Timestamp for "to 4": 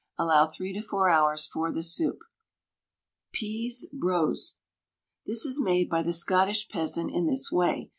0.73-1.11